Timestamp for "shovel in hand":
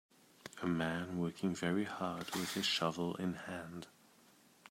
2.65-3.85